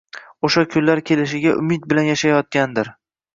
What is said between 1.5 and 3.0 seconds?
umid bilan yashayotgandir.